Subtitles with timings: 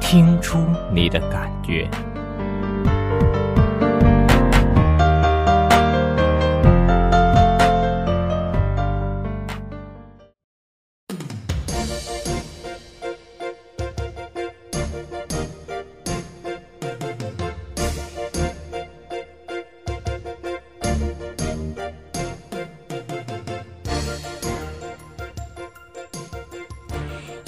[0.00, 0.58] 听出
[0.92, 1.88] 你的感觉。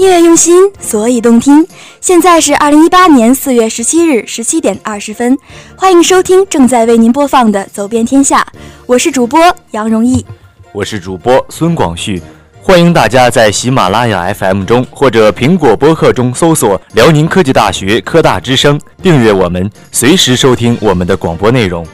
[0.01, 1.63] 音乐用心，所以动听。
[2.01, 5.37] 现在是二零一八年四月十七日十七点二十分，
[5.77, 8.41] 欢迎收听正在为您播放的《走遍天下》，
[8.87, 9.39] 我是主播
[9.73, 10.25] 杨荣毅。
[10.73, 12.23] 我是主播孙广旭，
[12.63, 21.87] 欢迎大家在喜马拉雅 FM 中或者苹果播客中搜索“辽宁科技大学科大之声”，订阅我们，随时收听我们的广播内容。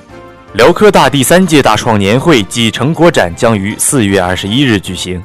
[0.52, 5.20] 辽科大第三届大创年会暨成果展将于四月二十一日举行。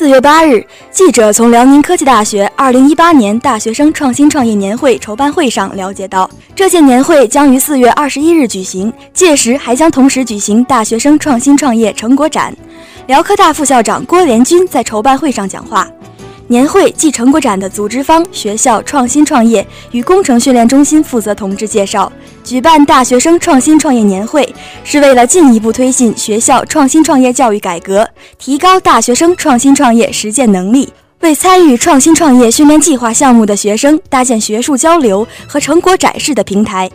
[0.00, 12.56] 四月八日，记者从辽宁科技大学二零一八年大学生创新创业年会筹办会上了解到，这届年会将于四月二十一日举行，届时还将同时举行大学生创新创业成果展。
[13.08, 15.86] 辽科大副校长郭连军在筹办会上讲话。
[16.50, 22.10] 年会暨成果展的组织方学校创新创业与工程训练中心负责同志介绍，
[22.42, 28.04] 举办大学生创新创业年会是为了进一步推进学校创新创业教育改革，
[28.36, 36.90] 提高大学生创新创业实践能力，为参与创新创业训练计划项目的学生搭建学术交流和成果展示的平台。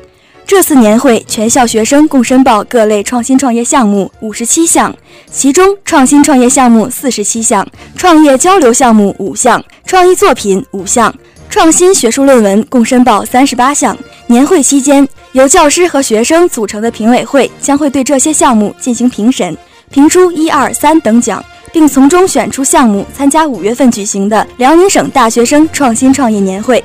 [0.47, 4.95] 这次年会，全校学生共申报各类创新创业项目五十七项，
[5.31, 11.13] 其中创新创业项目四十七项，创业交流项目五项，创意作品五项，
[11.49, 13.97] 创新学术论文共申报三十八项。
[14.27, 19.57] 年会期间，由教师和学生组成的评委会将会对这些项目进行评审，
[19.89, 26.83] 评出一二三等奖，并从中选出项目参加五月份举行的辽宁省大学生创新创业年会。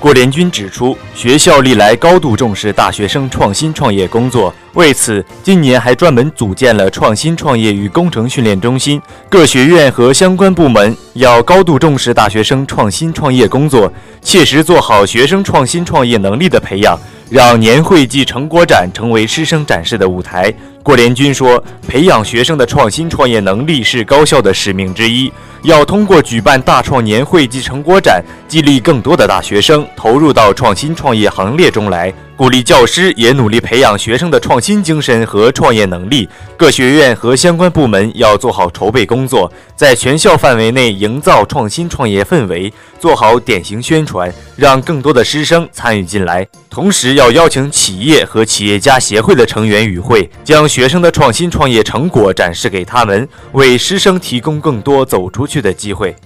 [0.00, 9.00] 郭连军指出，学校历来高度重视大学生创新创业工作，为此，今年还专门组建了创新创业与工程训练中心。
[9.28, 20.50] 各学院和相关部门要高度重视大学生创新创业工作，切实做好学生创新创业能力的培养，让年会暨成果展成为师生展示的舞台。
[20.82, 25.30] 郭连军说，培养学生的创新创业能力是高校的使命之一。
[25.62, 36.26] 要通过举办大创年会及成果展，激励更多的大学生投入到创新创业行列中来，鼓励教师也努力培养学生的创新精神和创业能力。
[36.56, 46.48] 各学院和相关部门要做好筹备工作，在全校范围内营造创新创业氛围，做好典型宣传，让更多的师生参与进来。
[46.70, 56.16] 同时，要邀请企业和企业家协会的成员与会，将学生的创新创业成果展示给他们，为师生提供更多走出去的机会。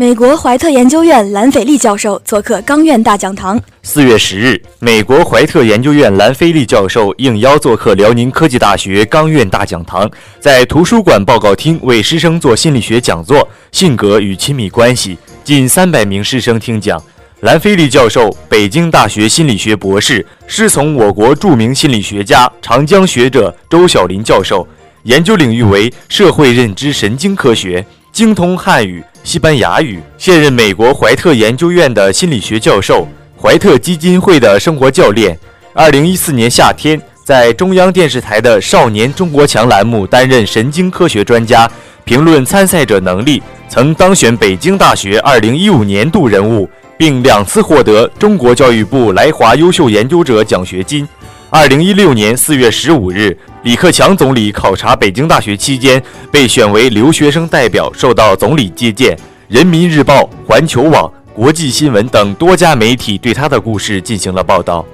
[0.00, 3.60] 美国怀特研究院兰斐利教授做客钢院大讲堂。
[3.82, 13.38] 四月十日，美国怀特研究院兰菲利教授应邀做客辽宁科技大学钢院大讲堂，在图书馆报告厅为师生做心理学讲座
[13.72, 17.02] 《性格与亲密关系》，近三百名师生听讲。
[17.40, 24.64] 兰菲利教授，北京大学心理学博士，师从我国著名心理学家、长江学者周小林教授，
[25.02, 33.06] 研究领域为社会认知神经科学，精通汉语、西班牙语，现任美国怀特研究院的心理学教授。
[33.38, 35.38] 怀特基金会的生活教练，
[35.74, 41.70] 二零一四年夏天在中央电视台的《少年中国强》栏目担任神经科学专家，
[42.04, 46.66] 评论参赛者能力，曾当选北京大学二零一五年度人物，
[46.96, 51.06] 并两次获得中国教育部来华优秀研究者奖学金。
[51.50, 59.18] 二零一六年四月十五日，李克强总理考察北京大学期间，被选为留学生代表受到总理接见。
[59.48, 61.10] 人民日报、环球网。
[61.34, 64.84] 国际新闻等多家媒体对他的故事进行了报道。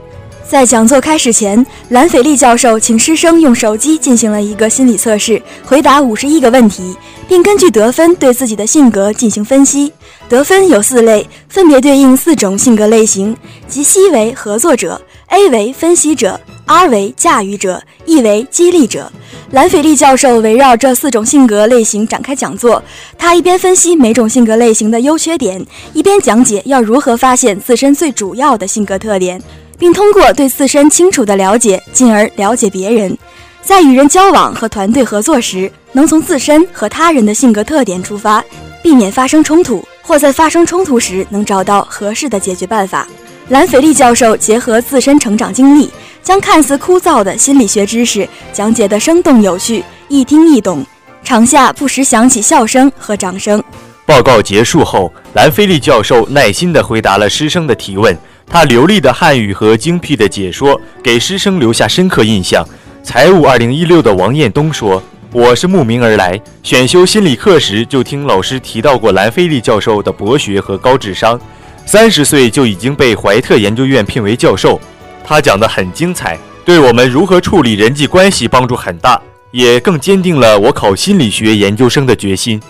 [0.46, 6.94] 在讲座开始前，兰斐利教授请师生用手机进行了一个心理测试，回答五十一个问题，
[7.26, 9.92] 并根据得分对自己的性格进行分析。
[10.28, 13.34] 得分有四类，分别对应四种性格类型，
[13.66, 15.00] 即 C 为合作者
[15.34, 19.10] ，A 为分析者，R 为驾驭者，E 为激励者。
[19.50, 22.80] 兰斐利教授围绕这四种性格类型展开讲座，
[23.18, 25.60] 他一边分析每种性格类型的优缺点，
[25.92, 29.42] 一边讲解要如何发现自身最主要的性格特点，
[29.76, 33.18] 并通过对自身清楚的了解，进而了解别人。
[33.60, 38.44] 在与人交往和团队合作时，能从自身和他人的性格特点出发，
[38.84, 43.08] 避免发生冲突，或在发生冲突时能找到合适的解决办法。
[43.48, 45.90] 兰斐利教授结合自身成长经历，
[46.22, 50.84] 将看似枯燥的心理学知识讲解得生动有趣、易听易懂，
[51.22, 53.62] 场下不时响起笑声和掌声。
[54.06, 62.66] 报告结束后，兰菲利教授耐心地回答了师生的提问，他流利的汉语和精辟的解说给师生留下深刻印象。
[63.02, 65.02] 财务二零一六的王彦东说
[65.32, 71.38] ：“我是慕名而来，选修心理课时就听老师提到过兰菲利教授的博学和高智商。
[71.86, 74.80] 三十岁就已经被怀特研究院聘为教授，
[75.24, 79.20] 他讲得很精彩，对我们如何处理人际关系帮助很大，
[79.50, 82.60] 也更坚定了我考心理学研究生的决心。”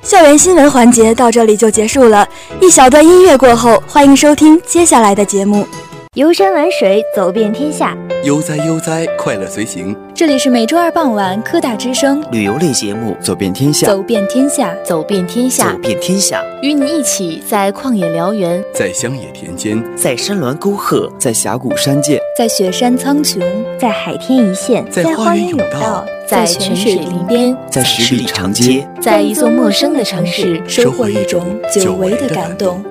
[0.00, 2.26] 校园新闻环节到这里就结束了，
[2.60, 5.66] 一小段音乐过后，欢迎收听接下来的节目。
[6.14, 7.96] 游山玩水，走遍天下。
[8.24, 9.96] 悠哉悠哉，快乐随行。
[10.12, 23.40] 这里是每周二傍晚科大之声旅游类节目《走遍天下》，走遍天下，走遍天下，走遍天下，与你一起在旷野燎原，在乡野田间，在山峦沟壑，在峡谷山涧，在雪山苍穹，
[23.78, 32.82] 在海天一线，在花园甬道，在泉水林边，在十里长街，在一座陌生的城市，收获一种久违的感动。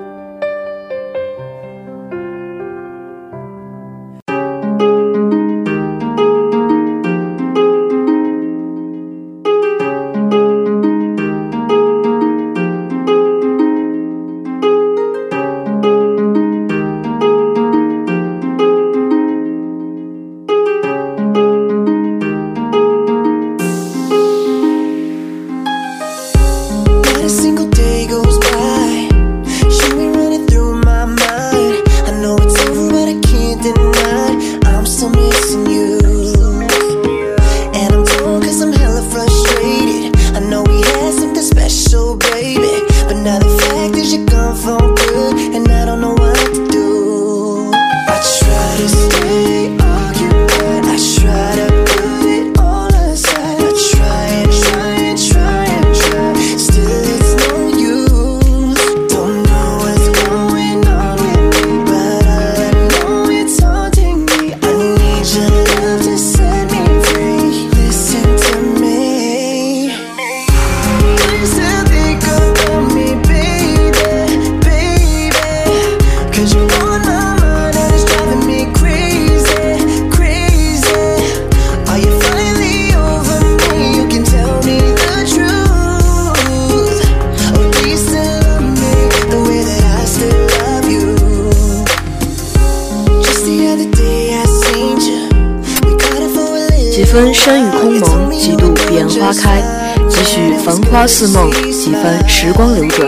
[100.68, 103.08] 繁花似梦，几番时光流转，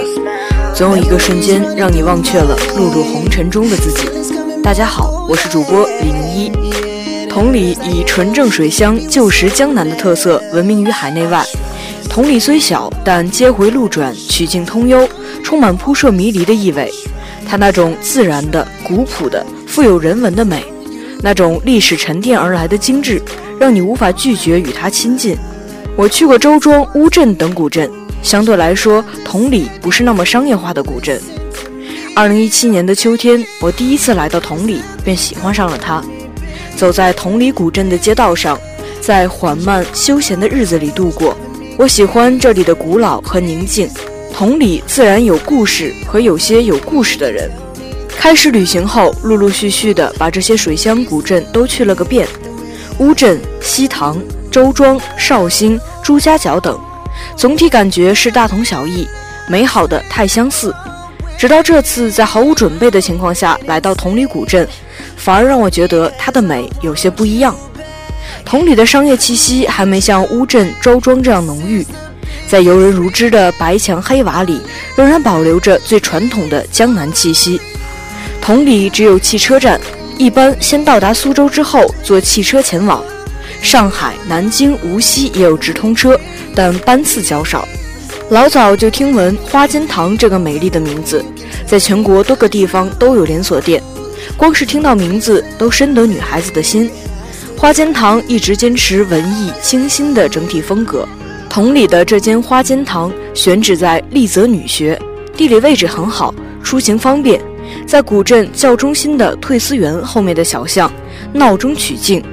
[0.74, 4.08] 总有一个瞬间让你忘却了碌碌红尘中的自己。
[4.64, 6.50] 大家好，我是主播李明一。
[7.28, 11.46] 同里以纯正水乡旧时江南的特色闻名于海内外。
[12.08, 15.06] 同里虽小，但街回路转，曲径通幽，
[15.44, 16.90] 充满扑朔迷离的意味。
[17.46, 20.64] 它那种自然的、古朴的、富有人文的美，
[21.22, 23.22] 那种历史沉淀而来的精致。
[23.60, 25.36] 让你无法拒绝与它亲近。
[26.00, 27.92] 我去过周庄、乌镇等古镇，
[28.24, 31.22] 相对来说，同里不是那么商业化的古镇。
[32.16, 36.02] 二零一七年的秋天，我第一次来到同里，便喜欢上了它。
[36.78, 38.58] 走在同里古镇的街道上，
[39.02, 41.36] 在缓慢休闲的日子里度过。
[41.78, 43.90] 我喜欢这里的古老和宁静。
[44.34, 47.52] 同里自然有故事和有些有故事的人。
[48.08, 52.26] 开始旅行后，陆陆续续的把这些水乡古镇都去了个遍。
[53.00, 54.18] 乌镇、西塘、
[54.52, 55.80] 周庄、绍兴、
[56.10, 56.76] 朱家角等，
[57.36, 59.08] 总体感觉是大同小异，
[59.48, 60.74] 美好的太相似。
[61.38, 64.68] 直到这次在毫无准备的情况下来到同里古镇，
[65.16, 67.56] 反而让我觉得它的美有些不一样。
[68.44, 71.86] 同里的商业气息还没像乌镇、周庄这样浓郁，
[72.48, 74.60] 在游人如织的白墙黑瓦里，
[74.96, 77.62] 仍然保留着最传统的江南气息。
[78.42, 79.80] 同里只有汽车站。
[80.18, 83.02] 一般先到达苏州之后坐汽车前往
[83.62, 86.20] 上海、南京、无锡也有直通车，
[86.56, 87.68] 但班次较少。
[88.30, 91.24] 老早就听闻花间堂这个美丽的名字，
[91.66, 93.82] 在全国多个地方都有连锁店，
[94.38, 96.90] 光是听到名字都深得女孩子的心。
[97.58, 101.08] 花间堂一直坚持文艺清新的整体风格。
[101.50, 105.00] 同里的这间花间堂选址在丽泽女学，
[105.36, 107.42] 地理位置很好，出行方便，
[107.88, 110.92] 在古镇较中心的退思园后面的小巷，
[111.34, 112.24] 闹中取静。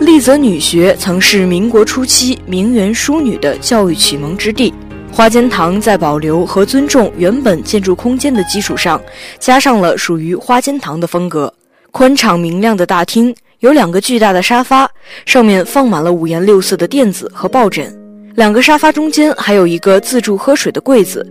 [0.00, 4.72] 丽泽女学曾是民国初期名媛淑女的教育启蒙之地。
[5.12, 9.00] 花间堂在保留和尊重原本建筑空间的基础上，
[9.38, 11.52] 加上了属于花间堂的风格。
[11.92, 14.90] 宽敞明亮的大厅有两个巨大的沙发，
[15.24, 18.03] 上面放满了五颜六色的垫子和抱枕。
[18.34, 21.24] 两个沙发中间还有一个自助喝水的柜子，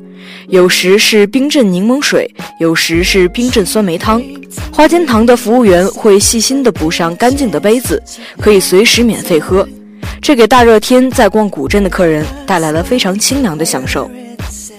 [0.47, 2.29] 有时是冰镇柠檬水，
[2.59, 4.23] 有时是冰镇酸梅汤。
[4.71, 8.01] 花间堂的服务员会细心地补上干净的杯子，
[8.39, 9.67] 可以随时免费喝。
[10.21, 14.09] 这给大热天在逛古镇的客人带来了非常清凉的享受。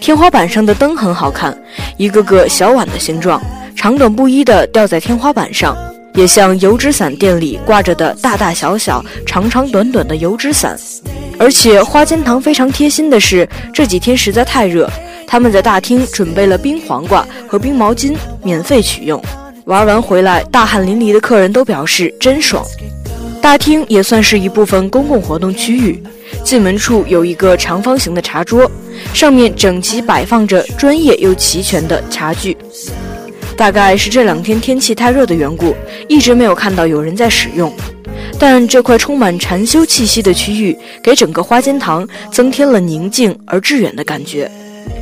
[0.00, 1.56] 天花板上的灯很好看，
[1.98, 3.40] 一个个小碗的形状，
[3.76, 5.76] 长短不一的吊在天花板上，
[6.14, 10.78] 也像油纸伞店里挂着的大大小小、长长短短的油纸伞。
[11.38, 14.88] 而且花间堂非常贴心的是，这几天实在太热，
[15.26, 19.20] 他们在大厅准备了冰黄瓜和冰毛巾，免费取用。
[19.64, 22.64] 玩完回来大汗淋漓的客人都表示真爽。
[23.42, 26.02] 大厅也算是一部分公共活动区域，
[26.44, 28.70] 进门处有一个长方形的茶桌，
[29.12, 32.56] 上面整齐摆放着专业又齐全的茶具。
[33.56, 35.74] 大概是这两天天气太热的缘故，
[36.08, 37.72] 一直没有看到有人在使用。
[38.38, 44.50] 但这块充满禅修气息的区域，给整个花间堂增添了宁静而致远的感觉。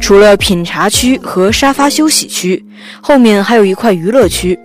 [0.00, 2.62] 除了品茶区和沙发休息区，
[3.00, 4.58] 后面还有一块娱乐区，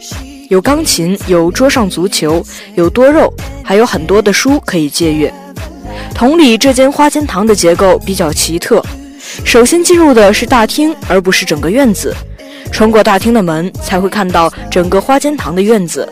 [0.49, 5.33] 有钢琴，有桌上足球，有多肉，还有很多的书可以借阅。
[6.13, 8.83] 同理，这间花间堂的结构比较奇特。
[9.45, 12.13] 首先进入的是大厅，而不是整个院子。
[12.71, 16.07] 穿过大厅的门，才会看到整个花间堂的院子。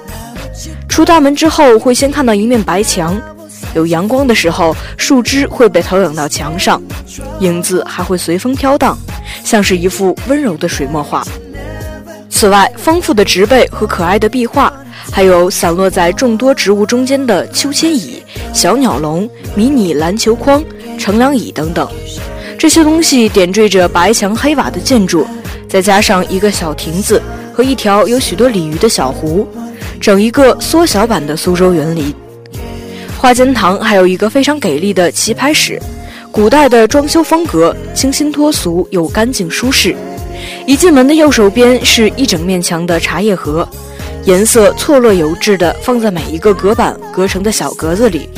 [0.88, 3.20] 出大门之后，会先看到一面白墙，
[3.74, 6.82] 有阳光的时候，树枝会被投影到墙上，
[7.40, 8.98] 影子还会随风飘荡，
[9.44, 11.24] 像是一幅温柔的水墨画。
[12.30, 14.72] 此外，丰富的植被和可爱的壁画，
[15.12, 20.64] 还有散落在众多植物中间的秋千椅、小鸟笼、迷你篮球框、
[20.98, 21.88] 乘凉椅等等，
[22.58, 25.26] 这些东西点缀着白墙黑瓦的建筑，
[25.76, 27.22] 再加上一个小亭子
[27.54, 29.46] 和一条有许多鲤鱼的小湖。
[30.00, 32.14] 整一个缩小版的苏州园林，
[33.18, 35.78] 花间堂还有一个非常给力的棋牌室，
[36.32, 39.94] 古代的装修风格，清新脱俗又干净舒适。
[40.66, 43.68] 一进门的右手边是一整面墙的茶叶盒，
[44.24, 48.30] 颜色错落有致的放在每一个隔板隔成的小格子里。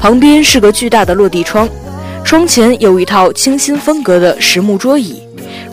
[0.00, 1.68] 旁边是个巨大的落地窗，
[2.24, 5.20] 窗前有一套清新风格的实木桌椅，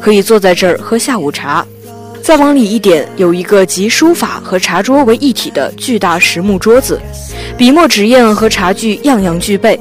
[0.01, 1.65] 可以坐在这儿喝下午茶。
[2.22, 7.00] 再往里一点，有一个集书法和茶桌为一体的巨大实木桌子，
[7.56, 9.80] 笔墨纸砚和茶具样样俱备。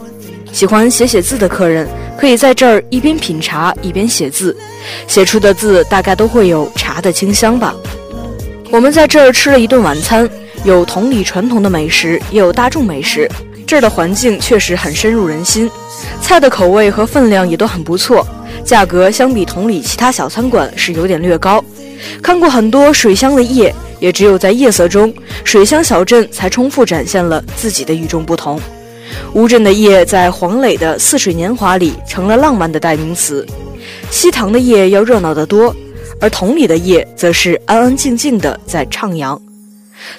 [0.53, 4.57] 喜欢写写字的客人可以在这儿一边品茶一边写字，
[5.09, 7.75] 写出的字大概都会有茶的清香吧。
[8.71, 10.29] 我们在这儿吃了一顿晚餐，
[10.65, 13.29] 有同里传统的美食，也有大众美食。
[13.67, 15.71] 这儿的环境确实很深入人心，
[16.21, 18.27] 菜的口味和分量也都很不错，
[18.65, 21.65] 价格相比同里其他小餐馆是有点略高。
[22.23, 25.13] 看过很多水乡的夜，也只有在夜色中，
[25.45, 28.61] 水乡小镇才充分展现了自己的与众不同。
[29.35, 33.47] 乌镇的夜在黄磊的《似水年华》里成了浪漫的代名词，
[34.11, 35.75] 西塘的夜要热闹得多，
[36.21, 39.39] 而同里的夜则是安安静静的在徜徉。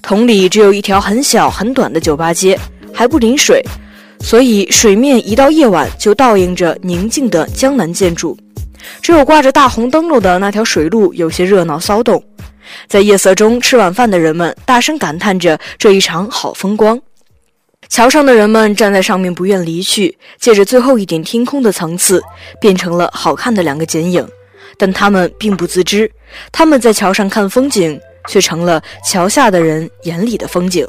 [0.02, 2.58] 同里只有一条很小很短的酒吧街，
[2.96, 3.62] 还不临水，
[4.22, 8.36] 所以水面一到夜晚就倒映着宁静的江南建筑。
[9.02, 12.24] 只有挂着大红灯笼的那条水路有些热闹骚动，
[12.88, 17.00] 在夜色中吃晚饭的人们大声感叹着这一场好风光。
[17.90, 22.24] 桥上的人们站在上面不愿离去，借着最后一点天空的层次，
[22.60, 24.28] 变成了好看的两个剪影。
[24.78, 26.10] 但他们并不自知，
[26.52, 30.86] 他们在桥上看风景，却成了桥下的人眼里的风景。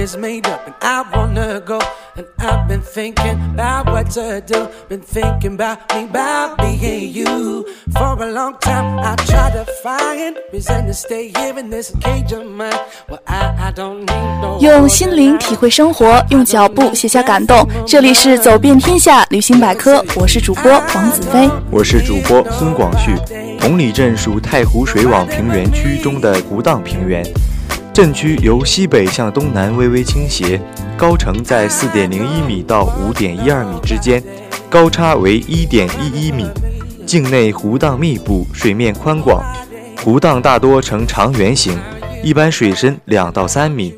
[0.00, 1.78] Is made up and I wanna go.
[2.16, 4.68] And I've been thinking about what to do.
[4.88, 7.66] Been thinking about me, about being you.
[7.92, 12.32] For a long time, I tried to find reason to stay here in this cage
[12.32, 12.72] of mine.
[13.08, 14.58] Well, I, I don't need no.
[14.60, 17.68] 用心灵体会生活，用脚步写下感动。
[17.86, 23.14] 这里是走遍天下旅行百科，我是主播王子飞，我是主播孙广旭。
[23.60, 27.22] 同里镇属太湖水网平原区中的古荡平原。
[28.00, 30.58] 镇区由西北向东南微微倾斜，
[30.96, 34.24] 高程在四点零一米到五点一二米之间，
[34.70, 36.46] 高差为一点一一米。
[37.06, 39.44] 境内湖荡密布，水面宽广，
[39.98, 41.78] 湖荡大多呈长圆形，
[42.24, 43.94] 一般水深两到三米。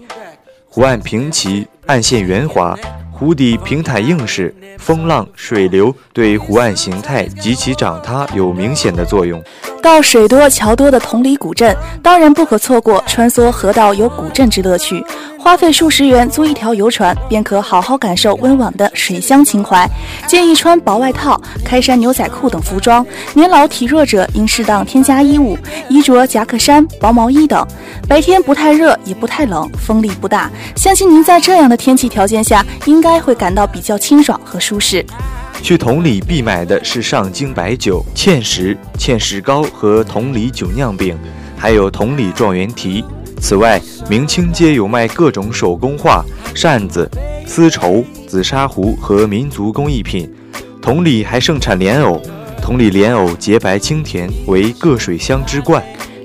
[0.66, 2.76] 湖岸平齐，岸线圆滑，
[3.22, 9.40] 湖底平坦硬实，风浪、水流对湖岸形态及其涨塌有明显的作用。
[9.80, 15.04] 到水多桥多的同里古镇，当然不可错过穿梭河道游古镇之乐趣。
[15.42, 19.84] 花费数十元租一条游船，便可好好感受温婉的水乡情怀。
[20.24, 23.04] 建议穿薄外套、开衫牛仔裤等服装。
[23.34, 25.58] 年老体弱者应适当添加衣物，
[25.88, 27.66] 衣着夹克衫、薄毛衣等。
[28.06, 30.48] 白天不太热，也不太冷，风力不大。
[30.76, 35.04] 相信您在这样的天气条件下，应该会感到比较清爽和舒适。
[35.60, 41.18] 去同里必买的是上京白酒、芡实、芡实糕和同里酒酿饼，
[41.56, 43.04] 还有同里状元蹄。
[43.42, 47.10] 此外，明清街有卖各种手工画、扇子、
[47.44, 50.32] 丝绸、紫砂壶和民族工艺品。
[50.80, 52.22] 同里还盛产莲藕，
[52.62, 55.82] 同里莲藕洁白清甜，为各水乡之冠。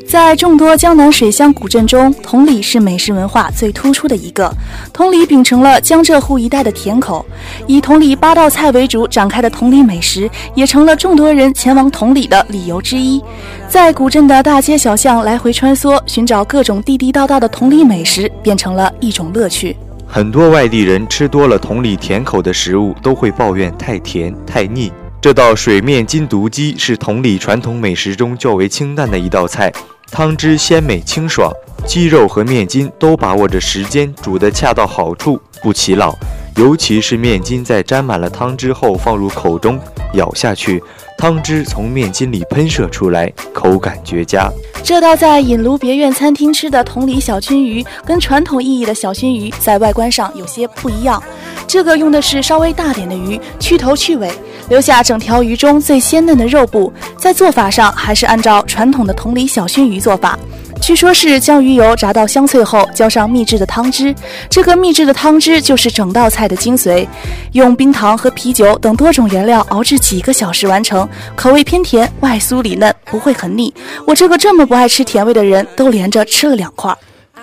[0.08, 4.50] 在众多江南水乡古镇中，同里是美食文化最突出的一个。
[4.94, 7.26] 同里秉承了江浙沪一带的甜口，
[7.68, 13.22] 以同里八道菜为主展开的同里美食，也成了众多人前往同里的理由之一。
[13.68, 19.76] 在古镇的大街小巷来回穿梭，寻找各种地地道道的同里美食，变成了一种乐趣。
[20.08, 24.90] 很多外地人吃多了同里甜口的食物，都会抱怨太甜太腻。
[25.20, 29.70] 这道水面金毒鸡是同里传统美食中较为清淡的一道菜。
[30.10, 31.52] 汤汁鲜美清爽，
[31.86, 36.16] 鸡肉和面筋都把握着时间煮得恰到好处，不起老。
[36.58, 39.80] 尤其是面筋在沾满了汤汁后放入口中，
[40.16, 40.84] 咬下去，
[41.16, 44.52] 汤汁从面筋里喷射出来，口感绝佳。
[44.84, 51.22] 这道在引炉别院餐厅吃的同里小熏鱼，跟传统意义的小熏鱼在外观上有些不一样。
[51.68, 54.32] 这个用的是稍微大点的鱼，去头去尾，
[54.70, 56.92] 留下整条鱼中最鲜嫩的肉部。
[57.20, 60.40] 在做法上还是按照传统的同里小熏鱼做法，
[60.82, 64.14] 据说是将鱼油炸到香脆后，浇上秘制的汤汁。
[64.50, 67.06] 这个秘制的汤汁就是整道菜的精髓，
[67.52, 73.74] 用冰糖和啤酒等多种原料熬制几个小时完成，口味偏甜，外酥里嫩，不会很腻。
[74.06, 76.96] 我这个这么不爱吃甜味的人都连着吃了两块。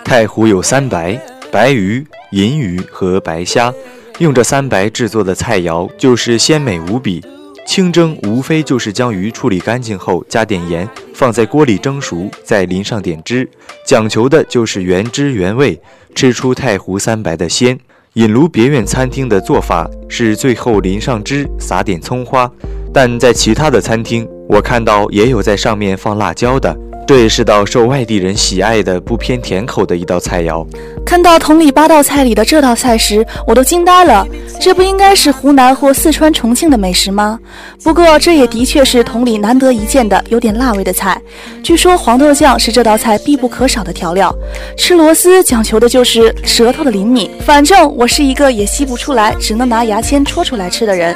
[0.04, 1.20] 太湖有三白：
[1.50, 3.72] 白鱼、银鱼和白虾。
[4.18, 7.22] 用这三白制作的菜肴就是鲜美无比。
[7.66, 13.48] 清蒸无非就是将鱼处理干净后加点盐，放在锅里蒸熟，再淋上点汁，
[13.86, 15.80] 讲求的就是原汁原味，
[16.14, 17.78] 吃出太湖三白的鲜。
[18.12, 22.48] 引炉别院餐厅的做法是最后淋上汁，撒点葱花，
[22.92, 26.76] 但在其他的餐厅，我看到也有在上面放辣椒的。
[27.06, 30.66] 这也是道受外地人喜爱的不偏甜口的一道菜肴。
[31.04, 34.26] 看到同里八道菜里的这道菜时，我都惊呆了。
[34.58, 37.38] 这不应该是湖南或四川、重庆的美食吗？
[37.82, 41.20] 不过这也的确是同里难得一见的有点辣味的菜。
[41.62, 44.34] 据说黄豆酱是这道菜必不可少的调料。
[44.78, 47.30] 吃螺丝讲求的就是舌头的灵敏。
[47.44, 51.14] 反正我是一个也吸不出来，只能拿牙签戳出来吃的人。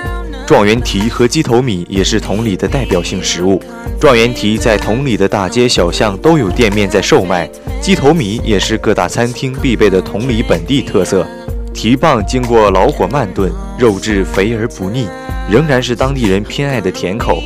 [0.49, 3.63] 状元蹄和鸡头米也是同里的代表性食物。
[4.01, 7.47] 状元蹄在同里的大街小巷都有店面在售卖，
[7.83, 11.27] 鸡头米也是各大餐厅必备的同里本地特色。
[11.75, 15.07] 蹄棒经过老火慢炖，肉质肥而不腻，
[15.51, 17.37] 仍然是当地人偏爱的甜口。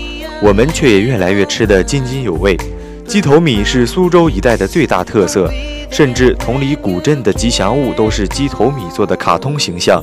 [0.40, 2.56] 我们却也越来越吃得津津有味。
[3.04, 5.50] 鸡头米是苏州一带的最大特色，
[5.90, 10.00] 甚至同里古镇的吉祥物都是鸡头米做的卡通形象。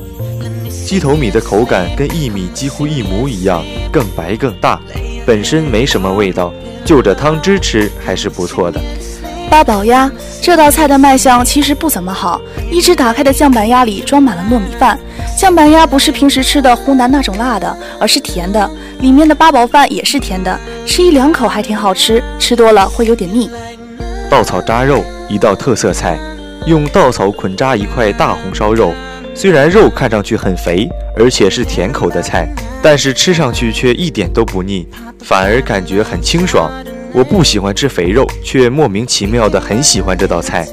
[0.70, 4.80] 鸡头米的口感跟薏米几乎一模一样，更白更大，
[5.26, 6.52] 本身没什么味道，
[6.84, 8.80] 就着汤汁吃还是不错的。
[9.50, 10.08] 八宝鸭
[10.40, 14.98] 这道菜的卖相其实不怎么好，一只打开的酱板鸭里装满了糯米饭。
[15.36, 23.50] 酱板鸭不是平时吃的湖南那种辣的，而是甜的，里面的八宝饭也是甜的，吃一两口还挺好吃，吃多了会有点腻。
[24.30, 26.16] 稻草扎肉一道特色菜，
[26.66, 28.92] 用稻草捆扎一块大红烧肉。
[29.40, 32.46] 虽然肉看上去很肥，而且是甜口的菜，
[32.82, 34.86] 但是吃上去却一点都不腻，
[35.20, 36.70] 反而感觉很清爽。
[37.10, 40.68] 我不喜欢吃肥肉，却莫名其妙的很喜欢这道菜。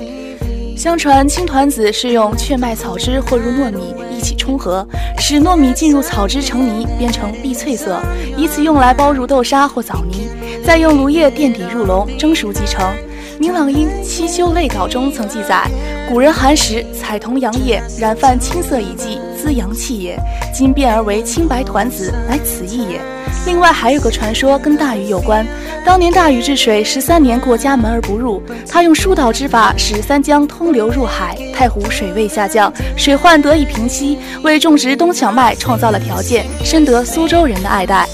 [0.75, 4.85] 相传青团子是用雀麦草汁和入糯米一起冲和，
[5.17, 8.01] 使糯米进入草汁成泥，变成碧翠色，
[8.35, 10.27] 以此用来包入豆沙或枣泥，
[10.65, 12.93] 再用炉叶垫底入笼蒸熟即成。
[13.39, 15.69] 明朗因《七修类稿》中曾记载，
[16.09, 20.19] 古人寒食采桐杨叶，染泛青色以剂，滋阳气也。
[20.51, 22.99] 今变而为青白团子，乃此意也。
[23.45, 25.45] 另外还有个传说跟大禹有关，
[25.85, 38.07] 当年大禹治水十三年过家门而不入，他用疏导之法使三江通流入海，太湖水位下降，水患得以平息，为种植冬小麦创造了条件，深得苏州人的爱戴。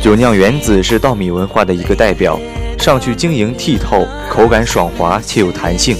[0.00, 2.40] 酒酿圆子是稻米文化的一个代表。
[2.80, 5.94] 上去晶莹剔透，口感爽滑且有弹性。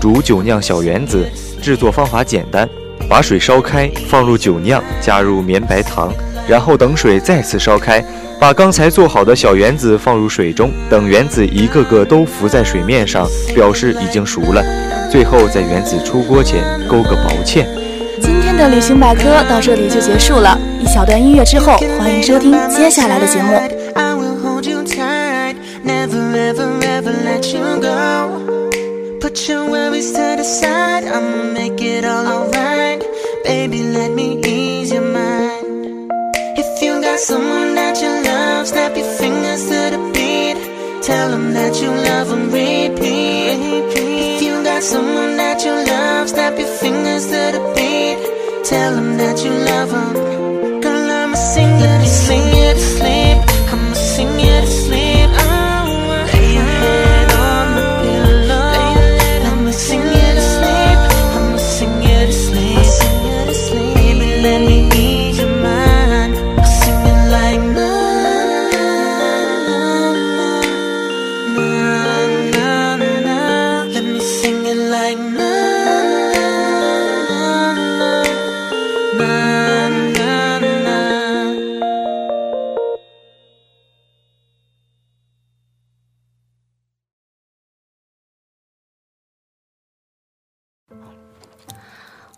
[0.00, 1.24] 煮酒酿小圆子，
[1.62, 2.68] 制作方法简单：
[3.08, 6.12] 把水烧开，放入酒酿，加入绵白糖，
[6.48, 8.04] 然后等水再次烧开，
[8.40, 14.62] 把刚才做好的小圆子放入水中，等圆子一个个都浮在水面上，表示已经熟了。
[15.10, 17.64] 最后在圆子出锅前勾个薄芡。
[18.20, 20.58] 今天的旅行百科到这里就结束了。
[20.80, 23.56] 一小段音乐之后，欢迎收听接下来的节目。
[29.34, 33.02] Put your worries to the side, I'ma make it all alright.
[33.42, 36.12] Baby, let me ease your mind.
[36.56, 41.02] If you got someone that you love, snap your fingers to the beat.
[41.02, 43.58] Tell them that you love them, repeat.
[43.98, 48.64] If you got someone that you love, snap your fingers to the beat.
[48.64, 50.80] Tell them that you love them.
[50.80, 53.23] Girl, I'ma sing it, sleep.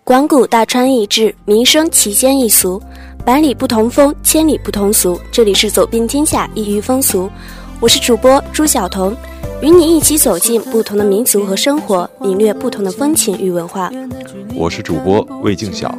[0.06, 2.80] 管谷大川一志，民生其间易俗。
[3.24, 7.28] 百里不同风，千里不同俗。”这里是走遍天下异域风俗，
[7.80, 9.16] 我是主播朱晓彤，
[9.60, 13.90] 与你一起走进不同的民族和生活，领略不同的风情与文化。
[14.54, 15.92] 我是主播魏静晓。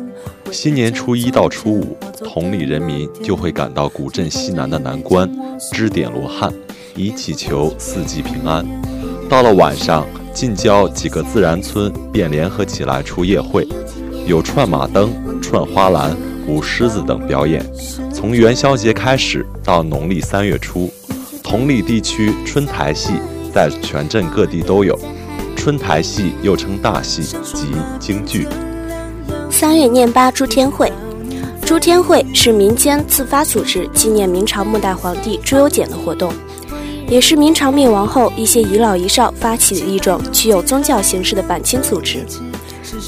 [0.54, 5.30] 新年初一到初五，同里人民就会赶到古镇西南的南关，
[5.74, 6.54] 支点罗汉，
[6.96, 8.65] 以祈求四季平安。
[9.30, 13.68] 到了晚上，近郊几个自然村便联合起来出夜会，
[14.26, 16.16] 有串马灯、串花篮、
[16.48, 17.62] 舞狮子等表演。
[18.13, 20.90] 从元宵节开始到农历三月初，
[21.44, 23.16] 同里地区春台戏
[23.54, 24.98] 在全镇各地都有。
[25.58, 27.68] 春台戏又称大戏及
[28.00, 28.48] 京剧。
[29.52, 30.90] 三月廿八诸天会，
[31.66, 36.32] 诸天会是民间自发组织纪念明朝末代皇帝朱由检的活动，
[37.10, 42.26] 也是明朝灭亡后一些遗老遗少发起的一种具有宗教形式的反清组织。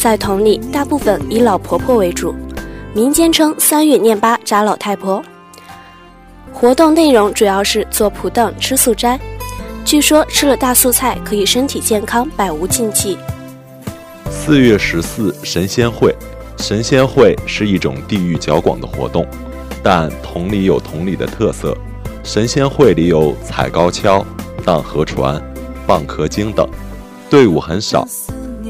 [0.02, 2.34] 在同里，大部分以老婆婆为主，
[2.94, 5.22] 民间称三月念八扎老太婆。
[6.54, 9.20] 活动内容主要是坐蒲凳、吃素斋，
[9.84, 13.18] 据说吃了大素菜可以身体健康，百无禁忌。
[14.30, 16.16] 四月十四神仙会。
[16.58, 19.26] 神仙会是一种地域较广的活动，
[19.82, 21.76] 但同里有同里的特色。
[22.30, 24.24] 神仙会里有踩高跷、
[24.64, 25.42] 荡河船、
[25.88, 26.70] 蚌壳精等，
[27.28, 28.08] 队伍很少。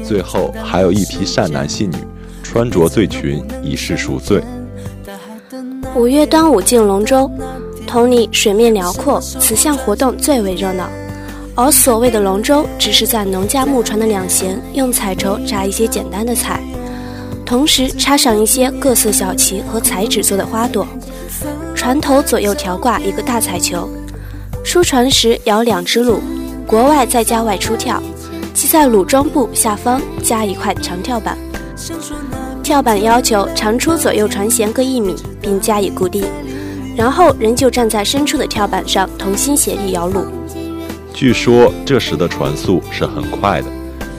[0.02, 1.96] 最后还有一批善男信女
[2.42, 4.42] 穿着醉裙以示赎罪。
[5.94, 7.30] 五月端午进龙舟，
[7.86, 10.88] 同里水面辽阔，此项活动最为热闹。
[11.54, 16.62] 而所谓的龙舟，只是在农家木船的两舷用彩绸扎一些简单的彩。
[17.44, 20.86] 同时插上一些各色小旗和彩纸做的花朵，
[21.80, 23.88] 船头左右调挂一个大彩球，
[24.62, 26.18] 出船时摇两只橹，
[26.66, 28.02] 国外再加外出跳，
[28.52, 31.38] 即在橹装部下方加一块长跳板，
[32.62, 36.22] 跳板要求长出左右船舷各一米，并加以固定，
[36.94, 40.26] 然后人就站在伸出的跳板上同心协力摇橹。
[41.14, 43.68] 据说这时的船速是很快的，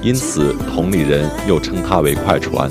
[0.01, 2.67] 因此同里人又称它为快船。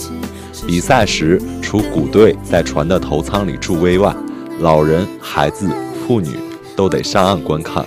[0.66, 4.12] 比赛时，除鼓队在船的头舱里助威外，
[4.60, 5.68] 老人、孩子、
[6.06, 6.36] 妇女
[6.76, 7.84] 都得上岸观看。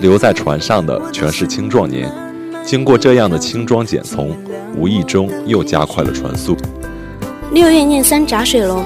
[0.00, 2.12] 留在船上的全是青壮年，
[2.64, 4.36] 经过这样的轻装简从，
[4.76, 6.56] 无意中又加快了船速。
[7.52, 8.84] 六月廿三闸水龙，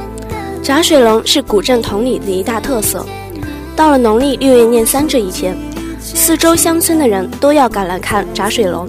[0.62, 3.06] 闸水龙是古镇同里的一大特色。
[3.74, 5.56] 到了农历六月廿三这一天，
[5.98, 8.86] 四周乡村的人都要赶来看闸水龙。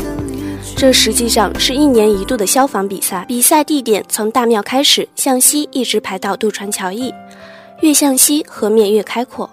[0.76, 7.13] 这实际上是一年一度的消防比赛，比赛地点从大庙开始，向西一直排到渡船桥驿，
[7.81, 9.49] 越向西河面越开阔。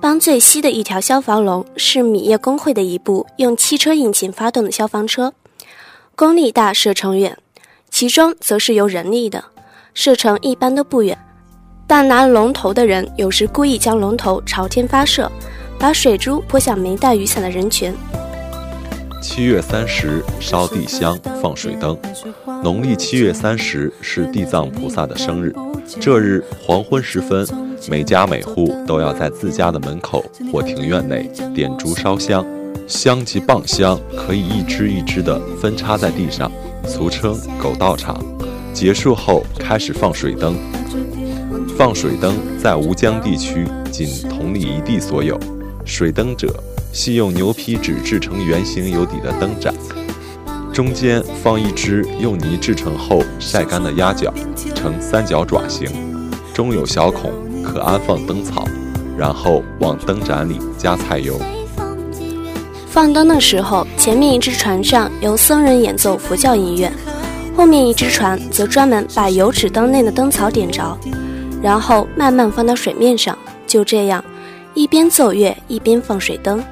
[0.00, 5.32] 帮最西的一条消防龙是米业工会的一部用汽车引擎发动的消防车，
[6.14, 7.32] 功率大，射程远；
[7.90, 9.44] 其中则是由人力的，
[9.94, 11.18] 射程一般都不远。
[11.88, 15.28] 但拿龙头的人有时故意将龙头朝天发射，
[15.80, 17.92] 把水珠泼向没带雨伞的人群。
[19.20, 21.98] 七月三十烧地香放水灯，
[22.62, 25.54] 农历七月三十是地藏菩萨的生日。
[26.00, 27.46] 这日黄昏时分，
[27.88, 32.44] 每家每户都要在自家的门口或庭院内点烛烧香，
[32.86, 36.50] 香及棒香可以一支一支的分插在地上，
[36.84, 38.22] 俗称狗道场。
[38.74, 40.56] 结束后开始放水灯，
[41.76, 45.38] 放水灯在吴江地区仅同里一地所有。
[45.84, 46.54] 水灯者。
[46.90, 49.74] 系用牛皮纸制成圆形有底的灯盏，
[50.78, 54.32] 中间放一只用泥制成后晒干的鸭脚，
[54.76, 55.90] 呈三角爪形，
[56.54, 57.32] 中有小孔，
[57.64, 58.64] 可安放灯草。
[59.16, 61.36] 然后往灯盏里加菜油。
[62.86, 66.88] 放灯的时候，前面一只船上由僧人演奏佛教音乐，
[67.56, 70.96] 后面一只船则专门把油纸灯内的灯草点着，
[71.60, 73.36] 然后慢慢放到水面上。
[73.66, 74.24] 就这样，
[74.74, 76.62] 一边奏乐一边放水灯。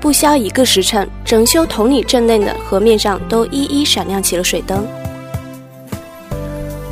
[0.00, 4.86] 不消一个时辰，整修同里镇内的河面上都一一闪亮起了水灯。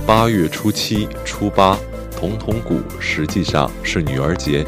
[0.07, 1.79] 八月初七、初八，
[2.15, 4.67] 童童谷实际上是女儿节。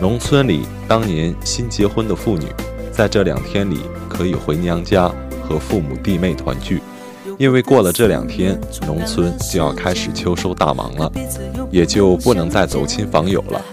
[0.00, 2.46] 农村里当年新结婚的妇女，
[2.90, 3.78] 在这两天里
[4.08, 5.08] 可以回娘家
[5.40, 6.82] 和父母弟妹团聚，
[7.38, 11.12] 因为过了这两天，农村就要开始秋收大忙了，
[11.70, 13.64] 也就不能再走亲访友了。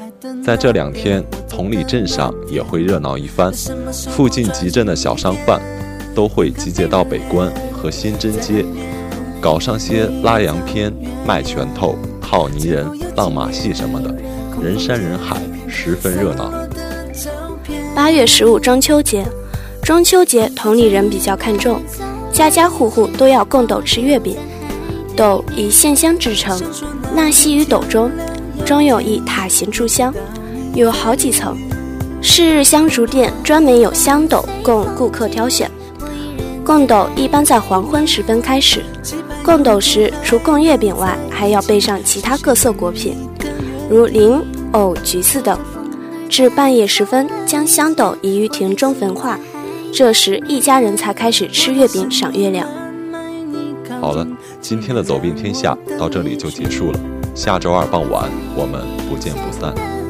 [0.47, 3.51] 在这两天，同里镇上也会热闹一番。
[4.09, 5.61] 附近集镇的小商贩
[6.15, 8.63] 都会集结到北关和新真街，
[9.41, 10.89] 搞上些拉洋片、
[11.25, 14.15] 卖拳头、套泥人、浪马戏什么的，
[14.63, 15.35] 人山人海，
[15.67, 16.49] 十分热闹。
[17.93, 19.25] 八月十五中秋节，
[19.83, 21.81] 中秋节同里人比较看重，
[22.31, 24.37] 家家户户都要供斗吃月饼。
[25.13, 26.57] 斗以线香制成，
[27.13, 28.09] 纳系于斗中，
[28.65, 30.13] 中有一塔形柱香。
[30.75, 31.57] 有好几层，
[32.21, 35.71] 是日香烛店专门有香斗供顾客挑选。
[36.63, 38.83] 供斗一般在黄昏时分开始，
[39.43, 43.15] 供斗时除供月饼外，还要备上其他各色果品，
[43.89, 44.39] 如菱、
[44.73, 45.57] 藕、橘子等。
[46.29, 49.39] 至半夜时分，将香斗移于庭中焚化，
[49.91, 52.67] 这时一家人才开始吃月饼、赏月亮。
[53.99, 54.27] 好了，
[54.61, 56.99] 今天的走遍天下到这里就结束了，
[57.37, 60.06] 下周二傍晚我们不见不散。